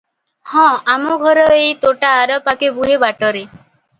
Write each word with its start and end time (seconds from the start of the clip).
“ହଁ 0.51 0.63
ଆମଘର 0.93 1.43
ଏଇ 1.57 1.69
ତୋଟା 1.83 2.15
ଆରପାଖେ 2.21 2.73
ବୁହେ 2.79 2.95
ବାଟରେ'। 3.07 3.45